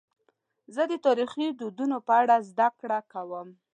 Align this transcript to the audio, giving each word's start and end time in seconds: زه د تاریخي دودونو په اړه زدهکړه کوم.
زه 0.75 0.83
د 0.91 0.93
تاریخي 1.05 1.47
دودونو 1.59 1.97
په 2.07 2.13
اړه 2.21 2.35
زدهکړه 2.49 2.99
کوم. 3.11 3.47